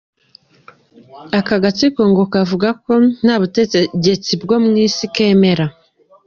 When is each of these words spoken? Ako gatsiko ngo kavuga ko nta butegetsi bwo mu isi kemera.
Ako 1.37 1.53
gatsiko 1.63 2.01
ngo 2.11 2.23
kavuga 2.33 2.67
ko 2.83 2.93
nta 3.21 3.35
butegetsi 3.41 4.31
bwo 4.41 4.55
mu 4.65 4.71
isi 4.85 5.05
kemera. 5.15 5.65